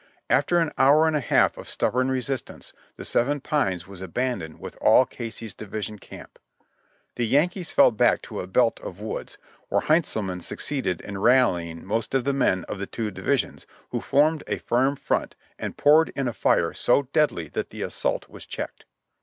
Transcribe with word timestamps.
After 0.31 0.57
an 0.57 0.71
hour 0.79 1.05
and 1.05 1.15
a 1.15 1.19
half 1.19 1.55
of 1.59 1.69
stubborn 1.69 2.09
resistance, 2.09 2.73
the 2.97 3.05
Seven 3.05 3.39
Pines 3.39 3.85
was 3.85 4.01
abandoned 4.01 4.59
with 4.59 4.75
all 4.81 5.05
Casey's 5.05 5.53
division 5.53 5.99
camp. 5.99 6.39
The 7.17 7.27
Yankees 7.27 7.71
fell 7.71 7.91
back 7.91 8.23
to 8.23 8.41
a 8.41 8.47
belt 8.47 8.79
of 8.79 8.99
woods, 8.99 9.37
where 9.69 9.81
Heintzelman 9.81 10.41
succeeded 10.41 11.01
in 11.01 11.19
rallying 11.19 11.85
most 11.85 12.15
of 12.15 12.23
the 12.23 12.33
men 12.33 12.63
of 12.67 12.79
the 12.79 12.87
two 12.87 13.11
divisions, 13.11 13.67
who 13.91 14.01
formed 14.01 14.43
a 14.47 14.57
firm 14.57 14.95
front 14.95 15.35
and 15.59 15.77
poured 15.77 16.09
in 16.15 16.27
a 16.27 16.33
fire 16.33 16.73
so 16.73 17.03
deadly 17.13 17.47
that 17.49 17.69
the 17.69 17.83
assault 17.83 18.27
was 18.27 18.47
checked. 18.47 18.85